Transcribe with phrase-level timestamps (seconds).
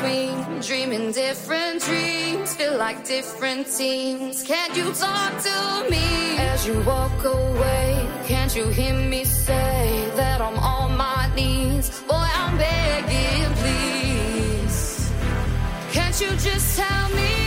[0.00, 4.42] between dreaming different dreams feel like different teams.
[4.42, 6.38] Can't you talk to me?
[6.38, 12.00] As you walk away can't you hear me say that i'm on my knees?
[12.08, 15.12] Boy i'm begging please.
[15.92, 17.39] Can't you just tell me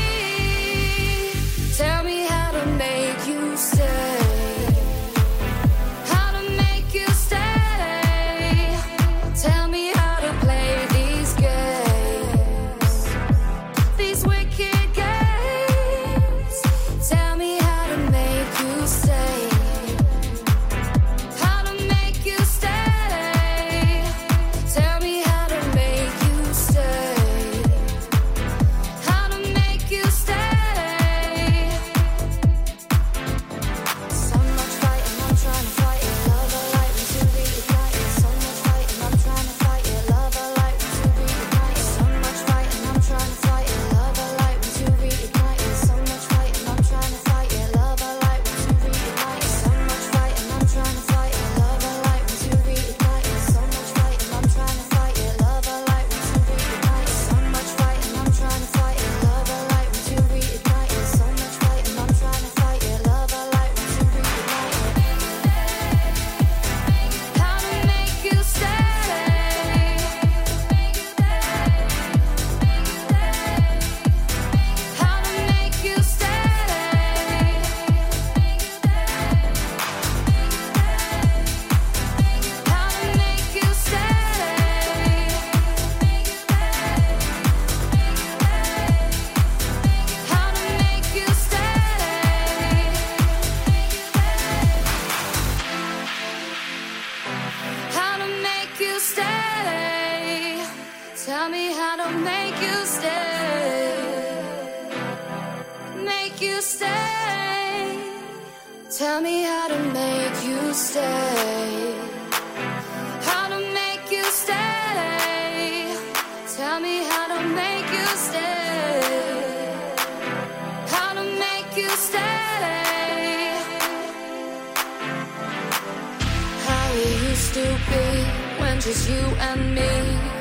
[129.64, 129.92] me,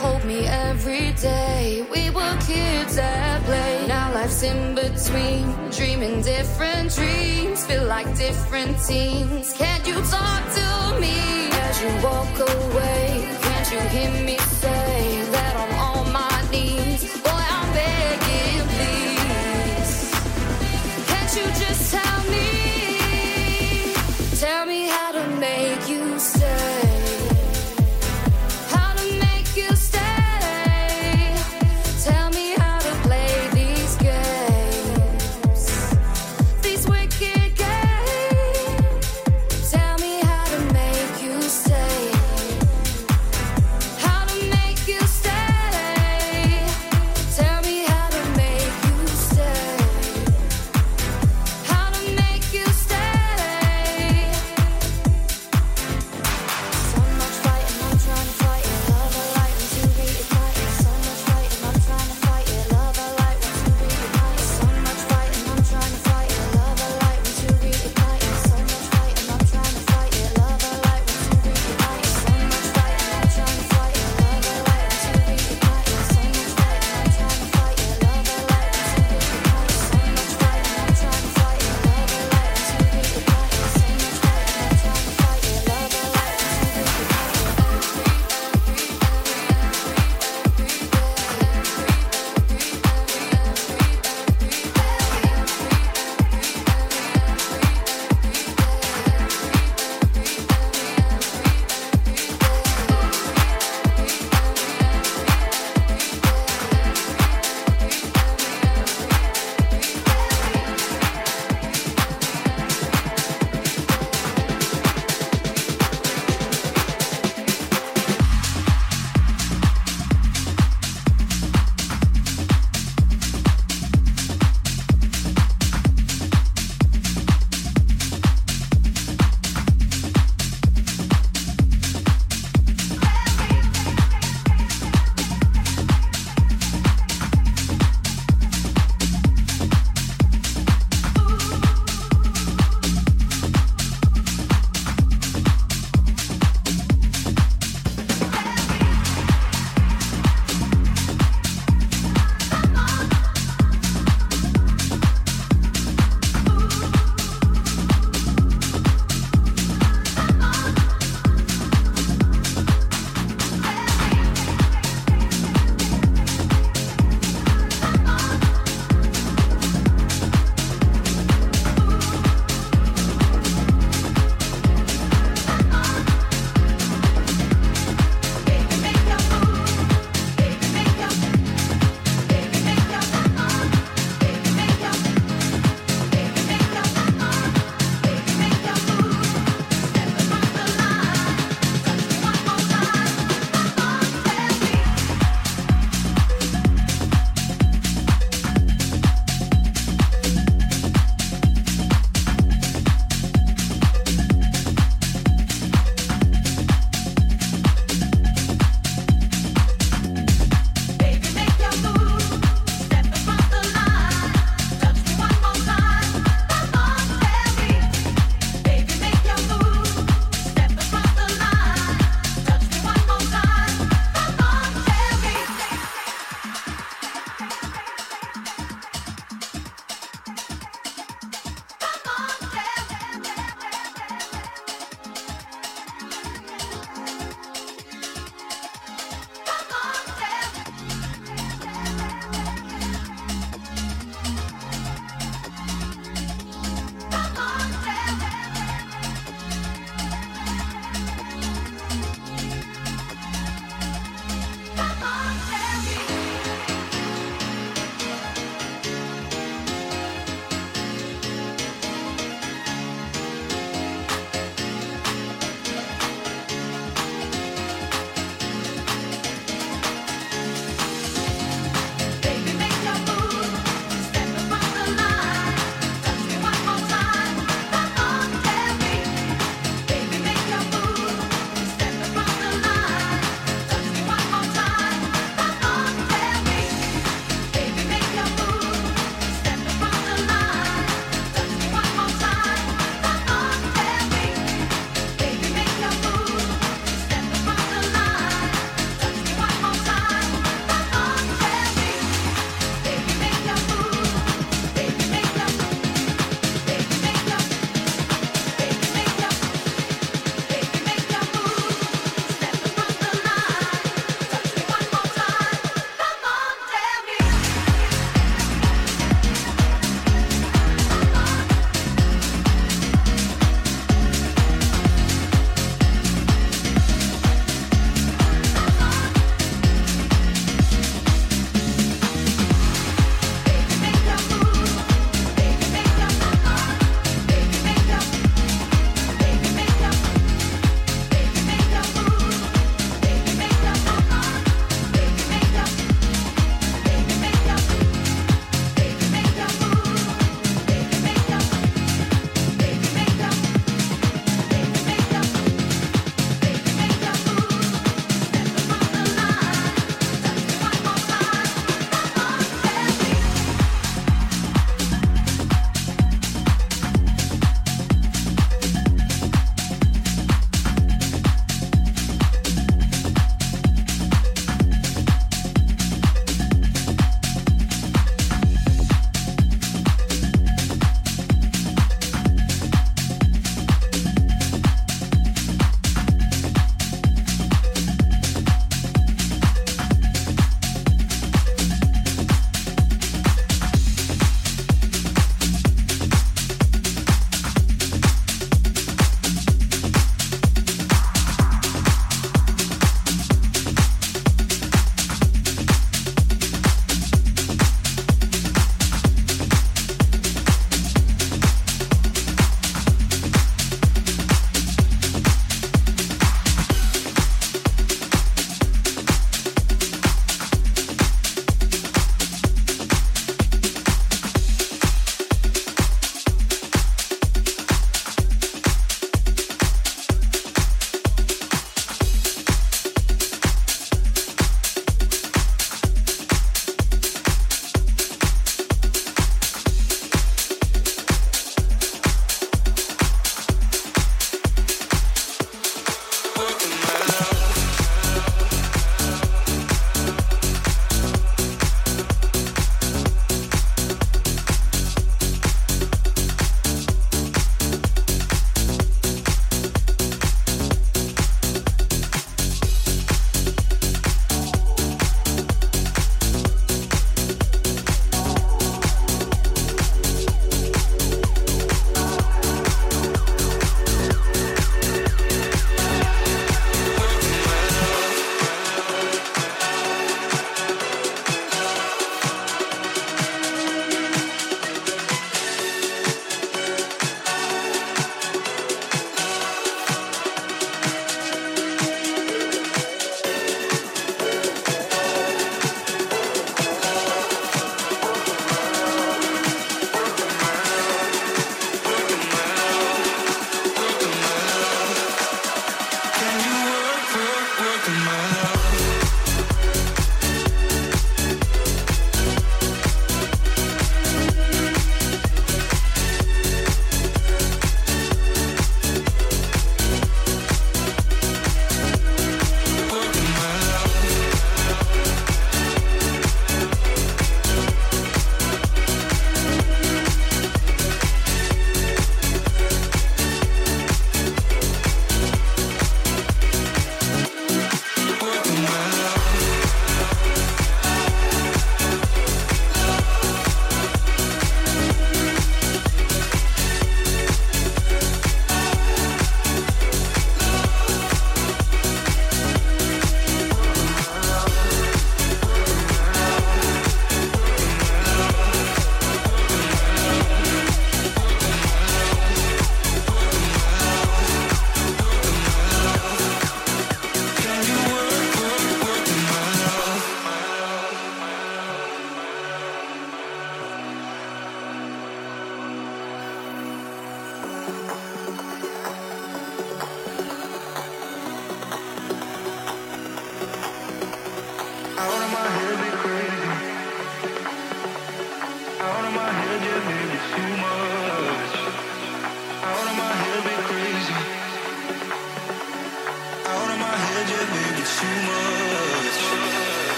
[0.00, 1.86] hold me every day.
[1.92, 5.44] We were kids at play, now life's in between.
[5.70, 9.52] Dreaming different dreams, feel like different teens.
[9.52, 13.28] Can't you talk to me as you walk away?
[13.42, 15.25] Can't you hear me say?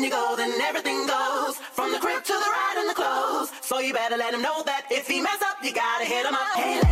[0.00, 1.56] when you go, then everything goes.
[1.56, 3.52] From the crib to the ride and the clothes.
[3.60, 6.32] So you better let him know that if he mess up, you gotta hit him
[6.32, 6.56] up.
[6.56, 6.89] Hey,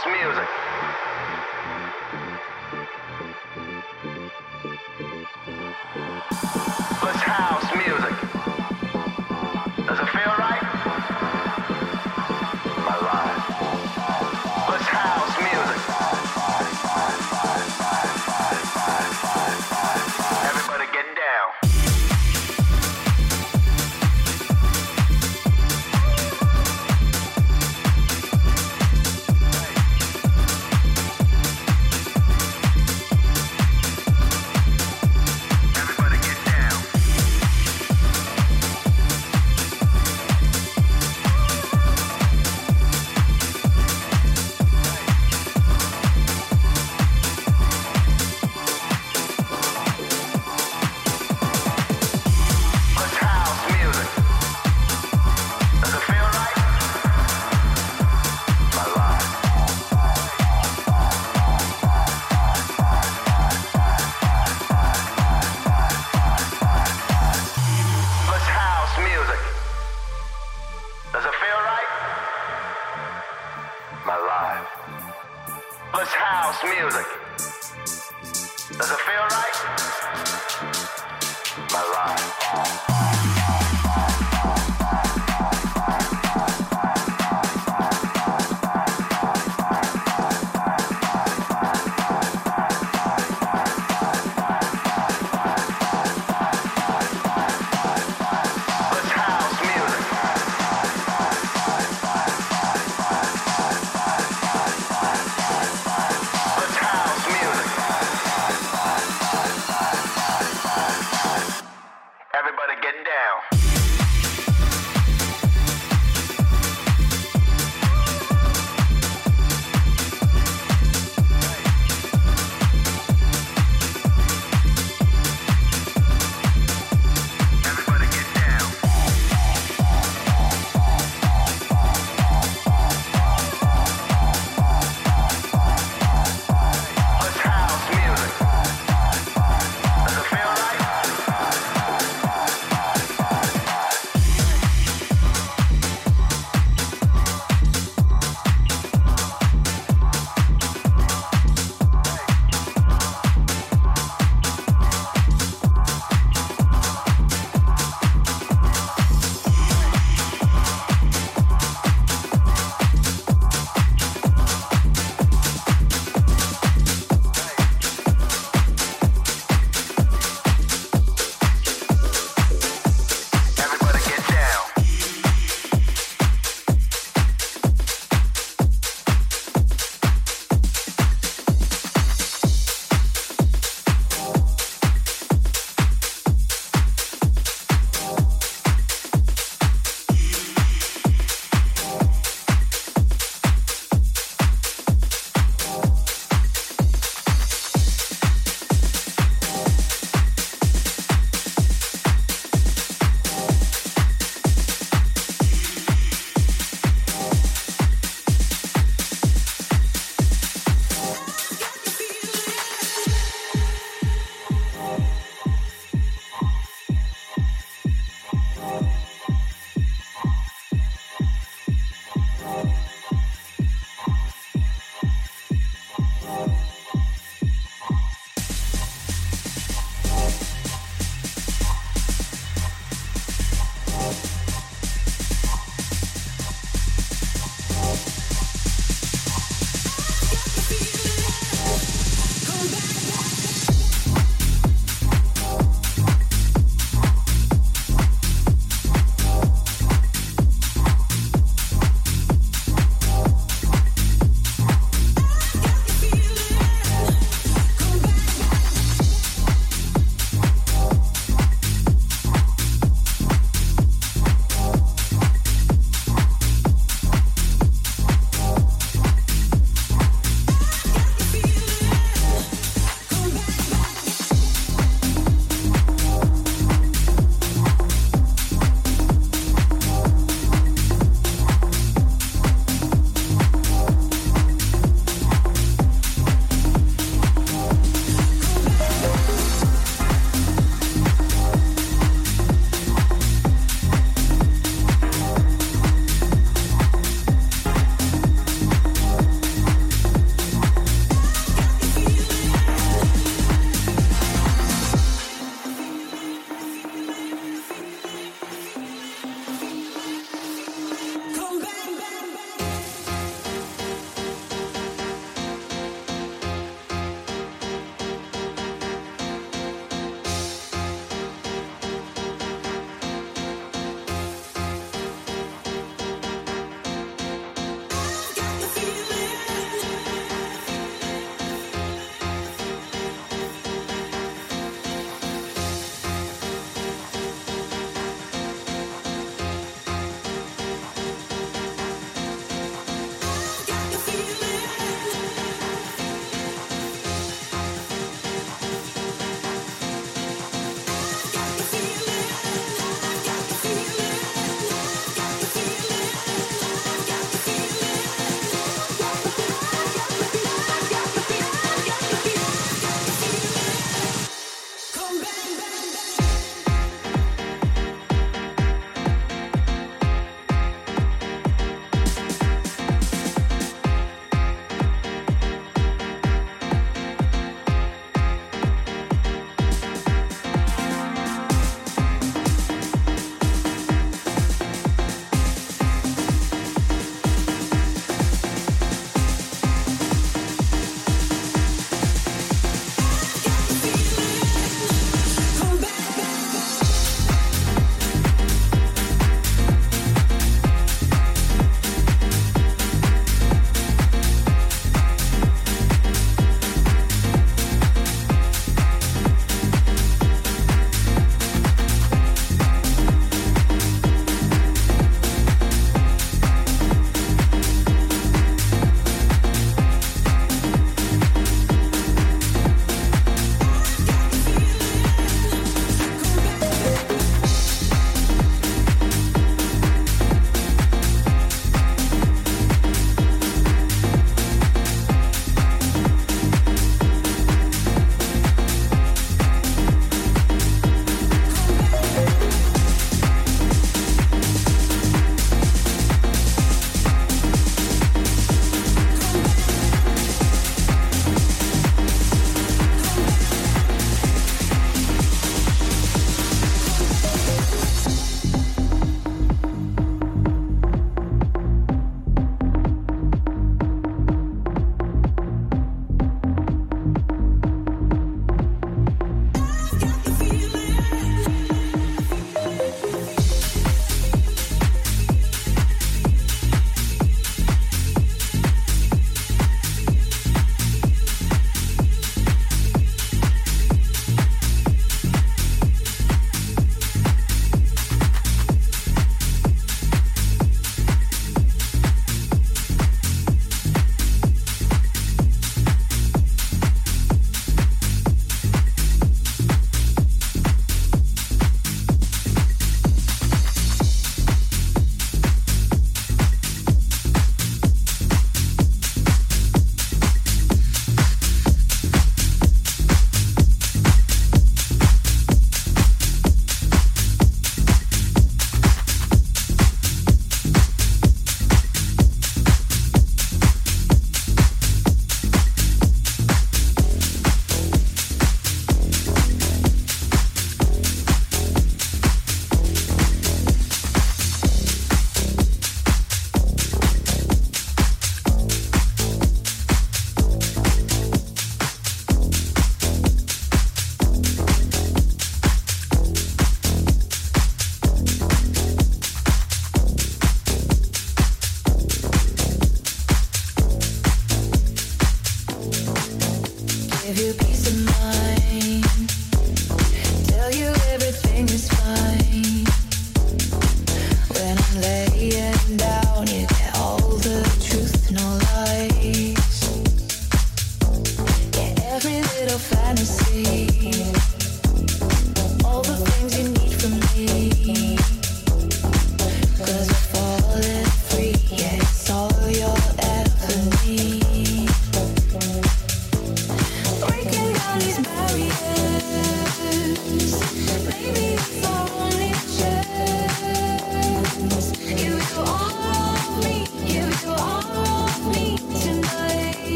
[0.00, 0.59] house music.